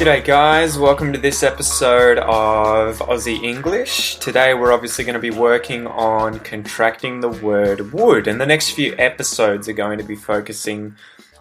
[0.00, 0.78] G'day, guys.
[0.78, 4.16] Welcome to this episode of Aussie English.
[4.16, 8.70] Today, we're obviously going to be working on contracting the word would, and the next
[8.70, 10.96] few episodes are going to be focusing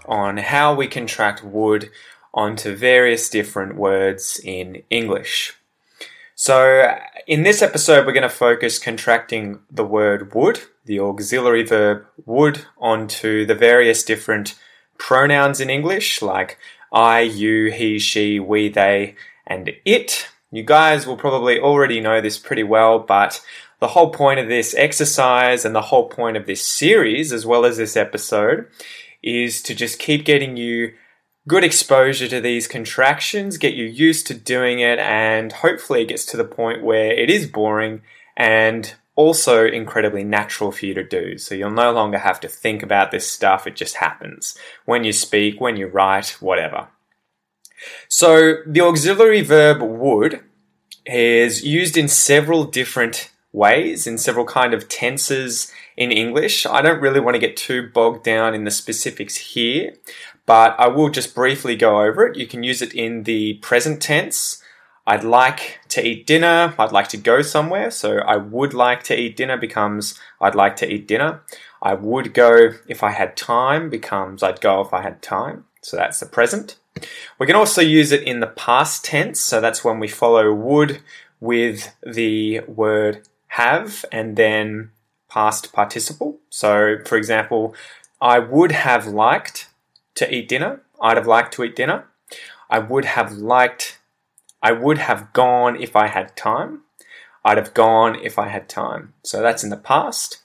[0.06, 1.90] on how we contract would
[2.34, 5.54] onto various different words in English.
[6.36, 12.06] So, in this episode, we're going to focus contracting the word would, the auxiliary verb
[12.26, 14.56] would, onto the various different
[14.98, 16.58] pronouns in English, like
[16.92, 20.28] I, you, he, she, we, they, and it.
[20.52, 23.42] You guys will probably already know this pretty well, but
[23.80, 27.66] the whole point of this exercise and the whole point of this series, as well
[27.66, 28.68] as this episode,
[29.22, 30.94] is to just keep getting you
[31.48, 36.26] good exposure to these contractions, get you used to doing it, and hopefully it gets
[36.26, 38.02] to the point where it is boring
[38.36, 41.38] and also incredibly natural for you to do.
[41.38, 45.12] So you'll no longer have to think about this stuff, it just happens when you
[45.12, 46.88] speak, when you write, whatever.
[48.08, 50.40] So the auxiliary verb would
[51.06, 56.66] is used in several different ways, in several kind of tenses in English.
[56.66, 59.96] I don't really want to get too bogged down in the specifics here,
[60.46, 62.38] but I will just briefly go over it.
[62.38, 64.59] You can use it in the present tense
[65.10, 66.76] I'd like to eat dinner.
[66.78, 67.90] I'd like to go somewhere.
[67.90, 71.42] So I would like to eat dinner becomes I'd like to eat dinner.
[71.82, 75.66] I would go if I had time becomes I'd go if I had time.
[75.82, 76.78] So that's the present.
[77.40, 79.40] We can also use it in the past tense.
[79.40, 81.02] So that's when we follow would
[81.40, 84.92] with the word have and then
[85.28, 86.38] past participle.
[86.52, 87.74] So for example,
[88.22, 89.70] I would have liked
[90.16, 90.82] to eat dinner.
[91.02, 92.06] I'd have liked to eat dinner.
[92.70, 93.99] I would have liked
[94.62, 96.82] I would have gone if I had time.
[97.46, 99.14] I'd have gone if I had time.
[99.24, 100.42] So that's in the past.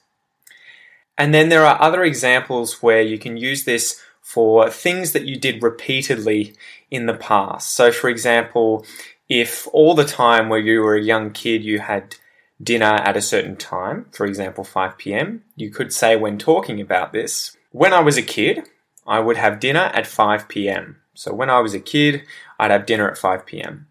[1.17, 5.37] And then there are other examples where you can use this for things that you
[5.37, 6.55] did repeatedly
[6.89, 7.73] in the past.
[7.73, 8.85] So, for example,
[9.29, 12.15] if all the time where you were a young kid you had
[12.61, 17.13] dinner at a certain time, for example, 5 pm, you could say when talking about
[17.13, 18.63] this, when I was a kid,
[19.05, 20.97] I would have dinner at 5 pm.
[21.13, 22.23] So, when I was a kid,
[22.59, 23.87] I'd have dinner at 5 pm.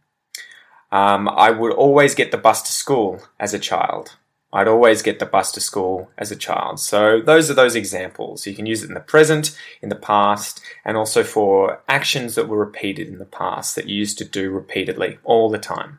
[0.94, 4.14] Um, I would always get the bus to school as a child.
[4.52, 6.78] I'd always get the bus to school as a child.
[6.78, 8.46] So those are those examples.
[8.46, 12.46] You can use it in the present, in the past, and also for actions that
[12.46, 15.98] were repeated in the past that you used to do repeatedly all the time.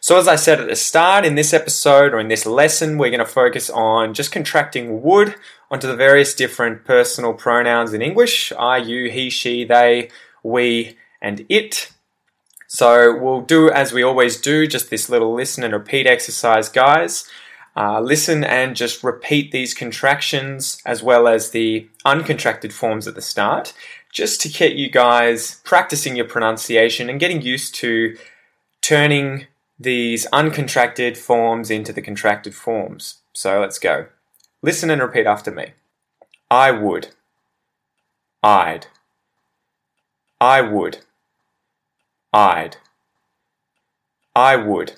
[0.00, 3.10] So as I said at the start, in this episode or in this lesson, we're
[3.10, 5.34] going to focus on just contracting would
[5.70, 8.52] onto the various different personal pronouns in English.
[8.58, 10.08] I, you, he, she, they,
[10.42, 11.92] we, and it.
[12.72, 17.28] So we'll do as we always do, just this little listen and repeat exercise, guys.
[17.76, 23.20] Uh, listen and just repeat these contractions as well as the uncontracted forms at the
[23.20, 23.74] start,
[24.12, 28.16] just to get you guys practicing your pronunciation and getting used to
[28.80, 33.16] turning these uncontracted forms into the contracted forms.
[33.32, 34.06] So let's go.
[34.62, 35.72] Listen and repeat after me.
[36.48, 37.08] I would.
[38.44, 38.86] I'd.
[40.40, 40.98] I would.
[42.32, 42.76] I'd.
[44.36, 44.92] I would.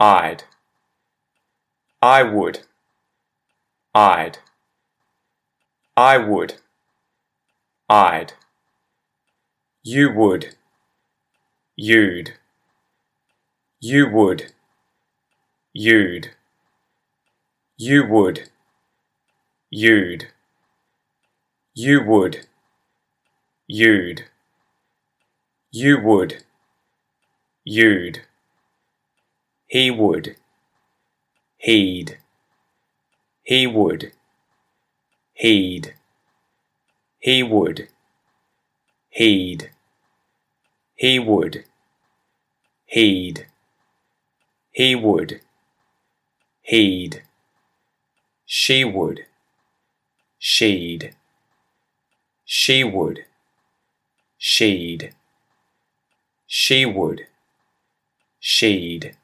[0.00, 0.44] I'd.
[2.02, 2.60] I would.
[3.94, 4.38] I'd.
[5.96, 6.54] I would.
[7.88, 8.32] I'd.
[9.84, 10.56] You would.
[11.76, 12.34] You'd.
[13.80, 14.52] You would.
[15.72, 16.30] You'd.
[17.76, 18.48] You would.
[19.70, 20.28] You'd.
[21.74, 22.46] You would.
[23.66, 24.31] You'd.
[25.74, 26.44] You would.
[27.64, 28.24] You'd.
[29.66, 30.36] He would.
[31.56, 32.18] He'd.
[33.42, 34.12] He would.
[35.32, 35.94] He'd.
[37.18, 37.88] He would.
[39.08, 39.70] He'd.
[40.94, 41.64] He would.
[42.84, 43.46] He'd.
[44.72, 45.40] He would.
[46.60, 47.22] He'd.
[48.44, 49.24] She would.
[50.38, 51.14] She'd.
[52.44, 53.24] She would.
[54.36, 55.14] She'd.
[56.54, 57.28] She would.
[58.38, 59.16] She'd.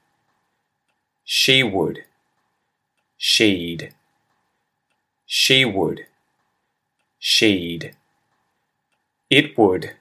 [1.24, 2.04] She would.
[3.18, 3.92] She'd.
[5.26, 6.06] She would.
[7.18, 7.94] She'd.
[9.28, 9.92] It would.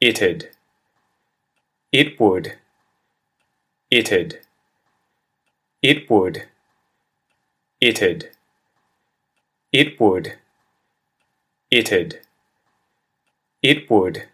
[0.00, 0.48] It'd.
[1.92, 2.54] It would.
[3.90, 4.40] It'd.
[5.82, 6.44] It would.
[7.82, 8.30] It'd.
[9.70, 10.38] It would.
[11.70, 12.20] It'd.
[13.62, 14.16] It would.
[14.16, 14.29] It'd.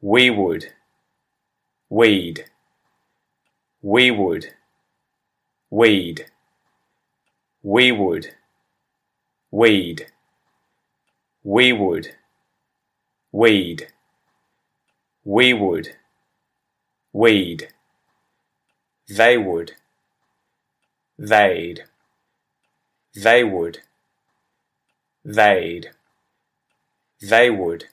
[0.00, 0.72] We would.
[1.90, 2.46] We'd.
[3.82, 4.54] We would.
[5.68, 6.24] We'd.
[7.62, 8.34] We would.
[9.50, 10.06] We'd.
[11.44, 12.14] We would.
[13.30, 13.86] We'd.
[15.24, 15.96] We would.
[17.12, 17.68] We'd.
[19.06, 19.72] They would.
[21.18, 21.84] They'd.
[23.14, 23.80] They would.
[25.22, 25.90] They'd.
[27.20, 27.84] They would.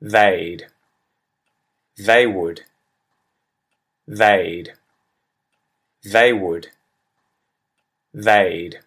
[0.00, 0.66] They'd.
[1.96, 2.62] They would.
[4.06, 4.72] They'd.
[6.04, 6.68] They would.
[8.14, 8.80] They'd.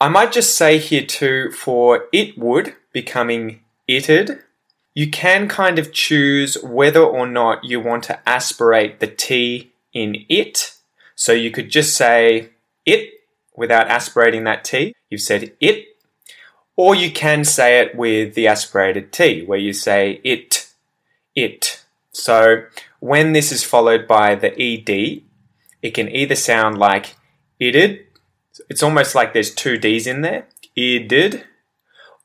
[0.00, 4.40] I might just say here too for it would becoming it'd,
[4.94, 10.24] you can kind of choose whether or not you want to aspirate the T in
[10.28, 10.76] it.
[11.14, 12.50] So you could just say
[12.84, 13.10] it
[13.56, 14.94] without aspirating that T.
[15.10, 15.86] You've said it.
[16.76, 20.68] Or you can say it with the aspirated T, where you say it,
[21.34, 21.84] it.
[22.12, 22.64] So
[23.00, 25.22] when this is followed by the ED,
[25.82, 27.16] it can either sound like
[27.60, 28.06] it'd,
[28.68, 31.44] it's almost like there's two D's in there, it'd,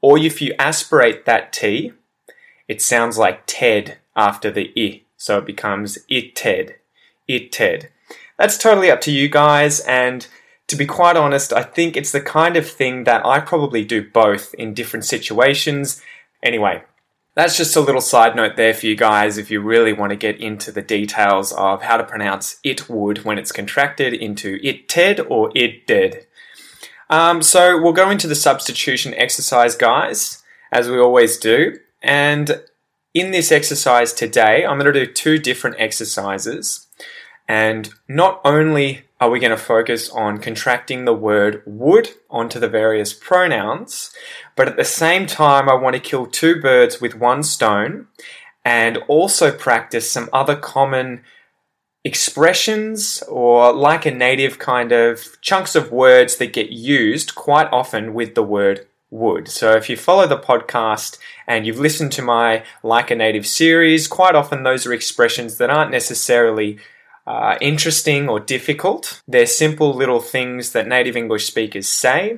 [0.01, 1.91] or if you aspirate that T,
[2.67, 6.75] it sounds like Ted after the I, so it becomes it Ted,
[7.27, 7.89] it Ted.
[8.37, 10.25] That's totally up to you guys, and
[10.69, 14.07] to be quite honest, I think it's the kind of thing that I probably do
[14.07, 16.01] both in different situations.
[16.43, 16.83] Anyway,
[17.35, 20.15] that's just a little side note there for you guys if you really want to
[20.15, 24.87] get into the details of how to pronounce it would when it's contracted into it
[24.87, 26.27] ted or it dead.
[27.09, 31.79] Um, so we'll go into the substitution exercise, guys, as we always do.
[32.03, 32.61] And
[33.15, 36.87] in this exercise today, I'm going to do two different exercises.
[37.47, 42.69] And not only are we going to focus on contracting the word would onto the
[42.69, 44.11] various pronouns,
[44.55, 48.07] but at the same time, I want to kill two birds with one stone
[48.63, 51.21] and also practice some other common
[52.05, 58.13] expressions or like a native kind of chunks of words that get used quite often
[58.13, 59.47] with the word would.
[59.49, 61.17] So if you follow the podcast
[61.47, 65.69] and you've listened to my Like a Native series, quite often those are expressions that
[65.69, 66.77] aren't necessarily
[67.61, 69.21] interesting or difficult.
[69.27, 72.37] They're simple little things that native English speakers say.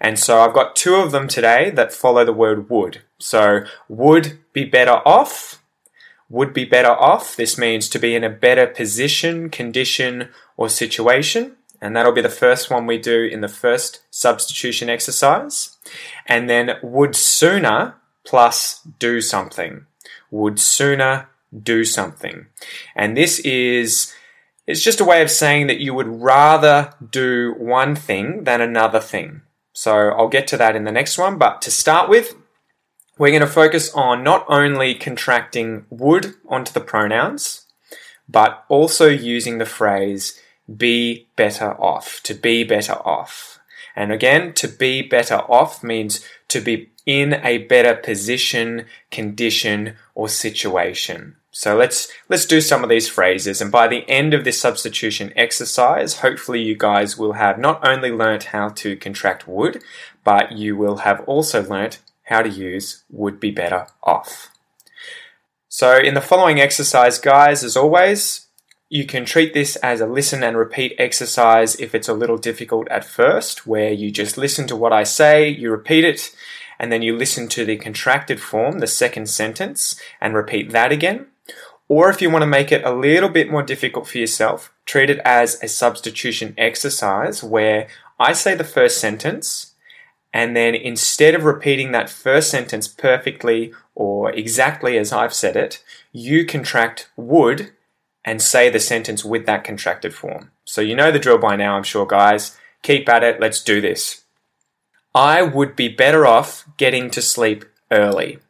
[0.00, 3.02] And so I've got two of them today that follow the word would.
[3.18, 5.62] So would be better off.
[6.28, 7.36] Would be better off.
[7.36, 11.56] This means to be in a better position, condition, or situation.
[11.80, 15.76] And that'll be the first one we do in the first substitution exercise.
[16.26, 17.94] And then would sooner
[18.24, 19.86] plus do something.
[20.30, 21.28] Would sooner
[21.62, 22.46] do something.
[22.94, 24.12] And this is
[24.66, 29.00] it's just a way of saying that you would rather do one thing than another
[29.00, 29.42] thing.
[29.72, 32.34] So I'll get to that in the next one, but to start with,
[33.18, 37.66] we're going to focus on not only contracting would onto the pronouns,
[38.28, 40.40] but also using the phrase
[40.74, 43.60] be better off, to be better off.
[43.94, 50.28] And again, to be better off means to be in a better position, condition, or
[50.28, 51.36] situation.
[51.58, 55.32] So let's let's do some of these phrases and by the end of this substitution
[55.36, 59.82] exercise, hopefully you guys will have not only learnt how to contract would,
[60.22, 64.50] but you will have also learnt how to use would be better off.
[65.70, 68.48] So in the following exercise, guys, as always,
[68.90, 72.86] you can treat this as a listen and repeat exercise if it's a little difficult
[72.88, 76.36] at first, where you just listen to what I say, you repeat it,
[76.78, 81.28] and then you listen to the contracted form, the second sentence, and repeat that again.
[81.88, 85.08] Or if you want to make it a little bit more difficult for yourself, treat
[85.08, 87.88] it as a substitution exercise where
[88.18, 89.74] I say the first sentence,
[90.32, 95.82] and then instead of repeating that first sentence perfectly or exactly as I've said it,
[96.12, 97.72] you contract would
[98.24, 100.50] and say the sentence with that contracted form.
[100.64, 102.58] So you know the drill by now, I'm sure, guys.
[102.82, 104.24] Keep at it, let's do this.
[105.14, 108.40] I would be better off getting to sleep early.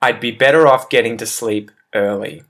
[0.00, 2.44] I'd be better off getting to sleep early.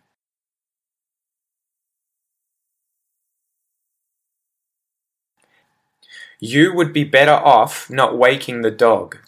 [6.40, 9.19] You would be better off not waking the dog.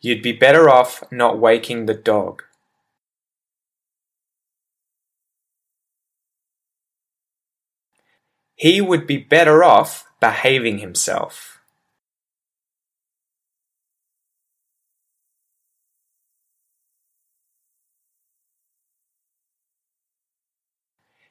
[0.00, 2.44] You'd be better off not waking the dog.
[8.60, 11.62] He would be better off behaving himself.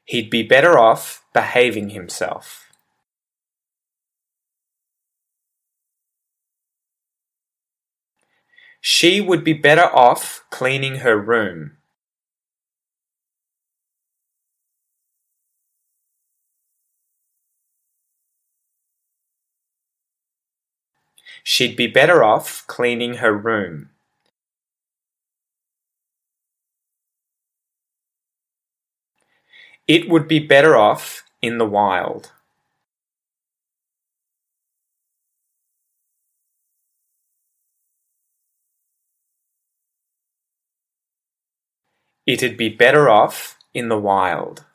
[0.05, 2.71] He'd be better off behaving himself.
[8.81, 11.78] She would be better off cleaning her room.
[21.43, 23.89] She'd be better off cleaning her room.
[29.88, 32.31] It would be better off in the wild.
[42.27, 44.65] It'd be better off in the wild.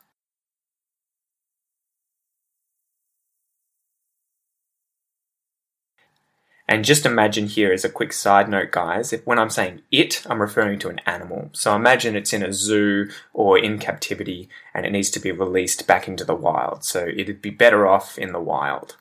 [6.66, 10.23] And just imagine here as a quick side note, guys, if when I'm saying it,
[10.26, 11.50] I'm referring to an animal.
[11.52, 15.87] So imagine it's in a zoo or in captivity and it needs to be released
[15.87, 16.83] back into the wild.
[16.83, 18.97] So it'd be better off in the wild.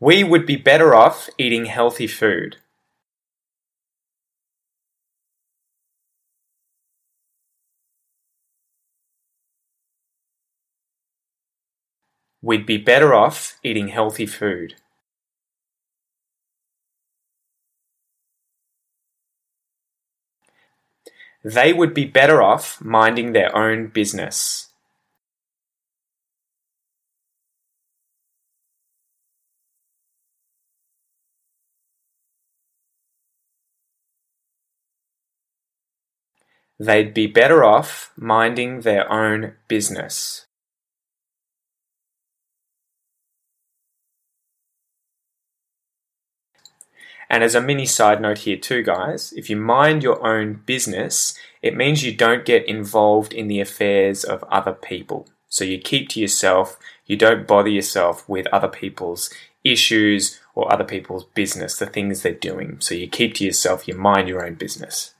[0.00, 2.56] We would be better off eating healthy food.
[12.42, 14.74] We'd be better off eating healthy food.
[21.44, 24.72] They would be better off minding their own business.
[36.78, 40.46] They'd be better off minding their own business.
[47.34, 51.36] And as a mini side note here, too, guys, if you mind your own business,
[51.62, 55.26] it means you don't get involved in the affairs of other people.
[55.48, 60.84] So you keep to yourself, you don't bother yourself with other people's issues or other
[60.84, 62.76] people's business, the things they're doing.
[62.78, 65.14] So you keep to yourself, you mind your own business.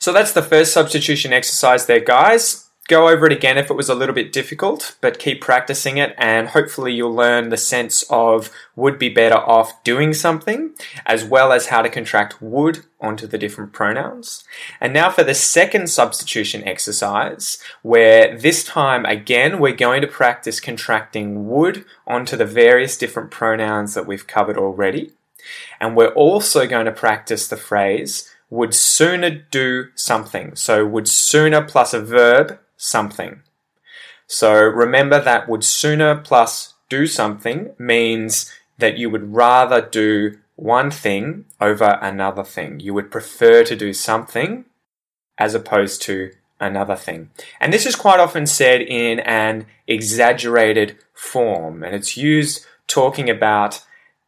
[0.00, 3.88] So that's the first substitution exercise there, guys go over it again if it was
[3.88, 8.50] a little bit difficult, but keep practicing it and hopefully you'll learn the sense of
[8.74, 10.72] would be better off doing something,
[11.04, 14.44] as well as how to contract would onto the different pronouns.
[14.80, 20.60] And now for the second substitution exercise, where this time again we're going to practice
[20.60, 25.12] contracting would onto the various different pronouns that we've covered already.
[25.80, 30.54] And we're also going to practice the phrase would sooner do something.
[30.54, 33.42] So would sooner plus a verb something.
[34.26, 40.90] So remember that would sooner plus do something means that you would rather do one
[40.90, 42.80] thing over another thing.
[42.80, 44.64] You would prefer to do something
[45.38, 47.30] as opposed to another thing.
[47.60, 53.82] And this is quite often said in an exaggerated form, and it's used talking about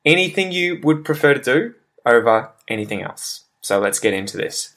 [0.05, 1.75] anything you would prefer to do
[2.05, 3.45] over anything else.
[3.63, 4.75] So let's get into this.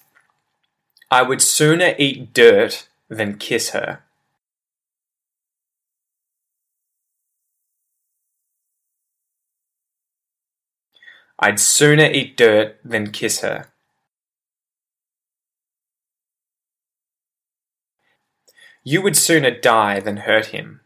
[1.10, 4.00] I would sooner eat dirt than kiss her.
[11.38, 13.68] I'd sooner eat dirt than kiss her.
[18.84, 20.80] You would sooner die than hurt him.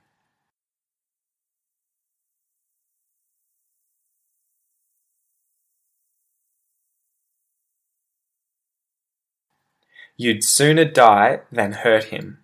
[10.18, 12.40] You'd sooner die than hurt him.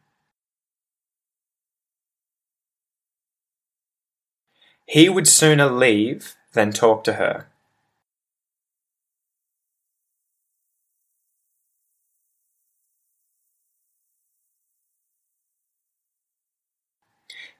[4.85, 7.47] He would sooner leave than talk to her.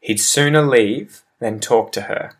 [0.02, 2.34] He'd sooner leave than talk to her.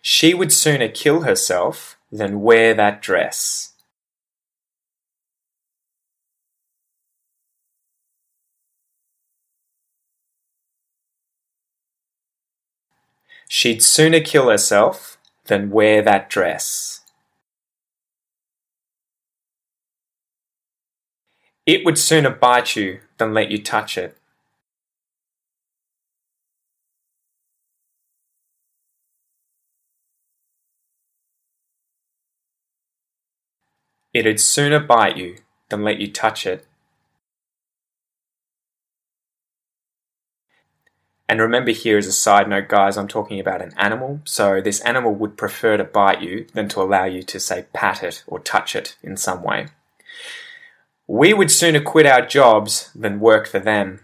[0.00, 3.74] She would sooner kill herself than wear that dress.
[13.48, 17.00] She'd sooner kill herself than wear that dress.
[21.66, 24.16] It would sooner bite you than let you touch it.
[34.12, 35.36] It'd sooner bite you
[35.68, 36.66] than let you touch it.
[41.28, 44.20] And remember here as a side note, guys, I'm talking about an animal.
[44.24, 48.02] So this animal would prefer to bite you than to allow you to, say, pat
[48.02, 49.68] it or touch it in some way.
[51.06, 54.00] We would sooner quit our jobs than work for them.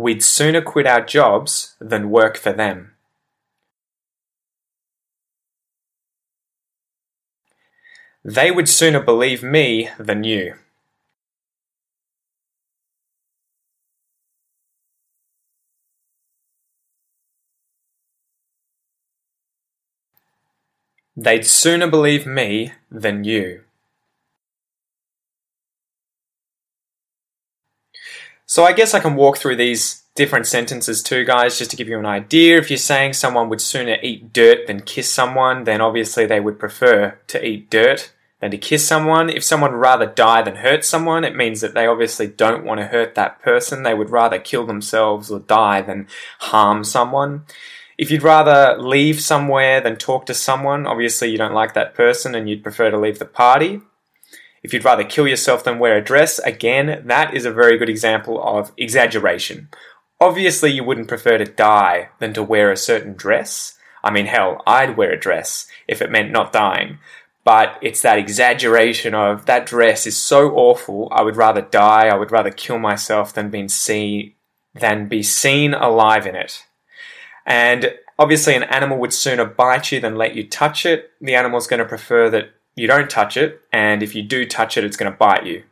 [0.00, 2.94] We'd sooner quit our jobs than work for them.
[8.24, 10.54] They would sooner believe me than you.
[21.14, 23.64] They'd sooner believe me than you.
[28.50, 31.86] So I guess I can walk through these different sentences too, guys, just to give
[31.86, 32.58] you an idea.
[32.58, 36.58] If you're saying someone would sooner eat dirt than kiss someone, then obviously they would
[36.58, 39.30] prefer to eat dirt than to kiss someone.
[39.30, 42.80] If someone would rather die than hurt someone, it means that they obviously don't want
[42.80, 43.84] to hurt that person.
[43.84, 46.08] They would rather kill themselves or die than
[46.40, 47.44] harm someone.
[47.98, 52.34] If you'd rather leave somewhere than talk to someone, obviously you don't like that person
[52.34, 53.82] and you'd prefer to leave the party.
[54.62, 57.88] If you'd rather kill yourself than wear a dress, again, that is a very good
[57.88, 59.68] example of exaggeration.
[60.20, 63.78] Obviously, you wouldn't prefer to die than to wear a certain dress.
[64.04, 66.98] I mean, hell, I'd wear a dress if it meant not dying.
[67.42, 71.08] But it's that exaggeration of that dress is so awful.
[71.10, 72.08] I would rather die.
[72.08, 74.34] I would rather kill myself than be seen
[74.74, 76.64] than be seen alive in it.
[77.46, 81.10] And obviously, an animal would sooner bite you than let you touch it.
[81.20, 84.76] The animal's going to prefer that you don't touch it, and if you do touch
[84.76, 85.64] it, it's going to bite you.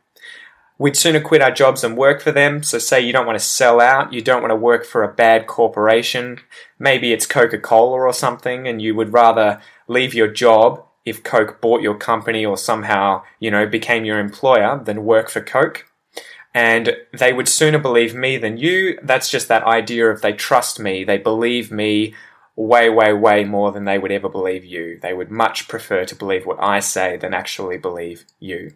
[0.77, 2.63] We'd sooner quit our jobs than work for them.
[2.63, 5.13] So, say you don't want to sell out, you don't want to work for a
[5.13, 6.39] bad corporation.
[6.77, 11.59] Maybe it's Coca Cola or something, and you would rather leave your job if Coke
[11.59, 15.85] bought your company or somehow, you know, became your employer than work for Coke.
[16.53, 18.97] And they would sooner believe me than you.
[19.03, 22.15] That's just that idea of they trust me, they believe me
[22.55, 24.99] way, way, way more than they would ever believe you.
[25.01, 28.73] They would much prefer to believe what I say than actually believe you.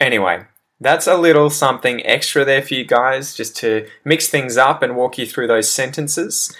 [0.00, 0.44] Anyway,
[0.80, 4.96] that's a little something extra there for you guys, just to mix things up and
[4.96, 6.54] walk you through those sentences.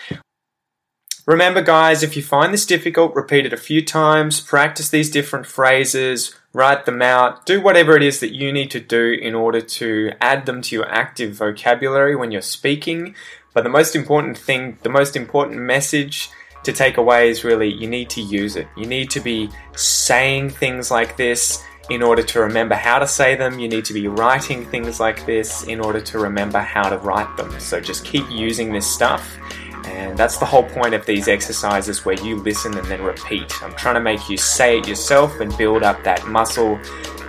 [1.26, 5.44] Remember, guys, if you find this difficult, repeat it a few times, practice these different
[5.44, 9.60] phrases, write them out, do whatever it is that you need to do in order
[9.60, 13.14] to add them to your active vocabulary when you're speaking.
[13.52, 16.30] But the most important thing, the most important message
[16.66, 18.68] to take away is really you need to use it.
[18.76, 23.36] You need to be saying things like this in order to remember how to say
[23.36, 26.98] them, you need to be writing things like this in order to remember how to
[26.98, 27.58] write them.
[27.60, 29.38] So just keep using this stuff.
[29.84, 33.62] And that's the whole point of these exercises where you listen and then repeat.
[33.62, 36.80] I'm trying to make you say it yourself and build up that muscle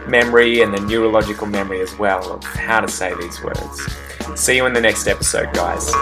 [0.08, 3.96] memory and the neurological memory as well of how to say these words.
[4.36, 5.94] See you in the next episode, guys.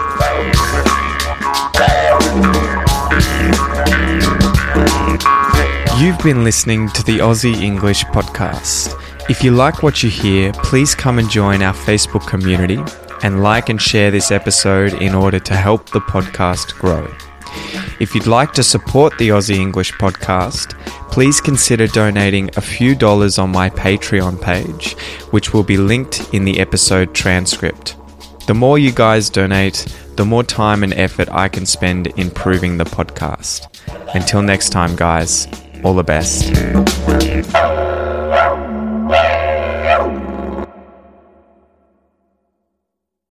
[5.98, 9.00] You've been listening to the Aussie English Podcast.
[9.30, 12.78] If you like what you hear, please come and join our Facebook community
[13.22, 17.10] and like and share this episode in order to help the podcast grow.
[17.98, 20.78] If you'd like to support the Aussie English Podcast,
[21.10, 24.98] please consider donating a few dollars on my Patreon page,
[25.30, 27.96] which will be linked in the episode transcript.
[28.46, 32.84] The more you guys donate, the more time and effort I can spend improving the
[32.84, 33.68] podcast.
[34.14, 35.48] Until next time, guys,
[35.86, 36.52] all the best.